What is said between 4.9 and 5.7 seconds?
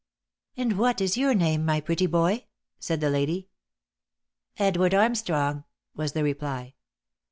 Armstrong,"